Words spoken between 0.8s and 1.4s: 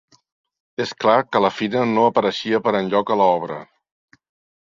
És clar